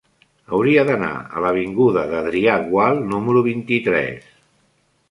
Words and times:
Hauria 0.55 0.85
d'anar 0.87 1.09
a 1.17 1.43
l'avinguda 1.45 2.07
d'Adrià 2.15 2.59
Gual 2.71 3.07
número 3.13 3.47
vint-i-tres. 3.51 4.35